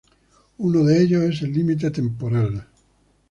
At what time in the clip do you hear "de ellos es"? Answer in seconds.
0.83-1.41